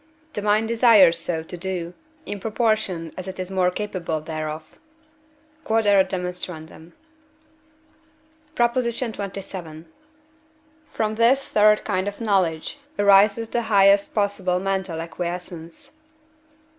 [0.33, 1.93] the mind desires so to do,
[2.25, 4.63] in proportion as it is more capable thereof.
[5.63, 5.87] Q.E.D.
[8.55, 8.77] PROP.
[8.77, 9.85] XXVII.
[10.91, 15.91] From this third kind of knowledge arises the highest possible mental acquiescence.